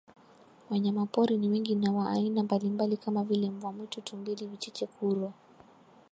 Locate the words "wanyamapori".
0.69-1.37